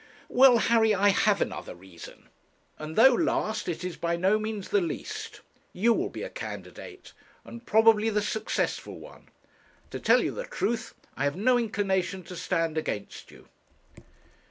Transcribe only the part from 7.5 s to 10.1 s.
probably the successful one. To